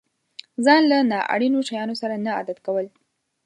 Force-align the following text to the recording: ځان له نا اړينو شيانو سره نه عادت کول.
ځان 0.65 0.81
له 0.91 0.97
نا 1.11 1.19
اړينو 1.33 1.59
شيانو 1.69 1.95
سره 2.01 2.15
نه 2.25 2.31
عادت 2.37 2.57
کول. 2.65 2.85